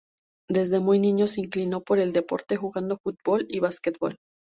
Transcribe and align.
Desde 0.49 0.79
muy 0.79 0.97
niño 0.97 1.27
se 1.27 1.41
inclinó 1.41 1.81
por 1.83 1.99
el 1.99 2.11
deporte, 2.11 2.57
jugando 2.57 2.97
fútbol 2.97 3.45
y 3.47 3.59
basquetbol. 3.59 4.17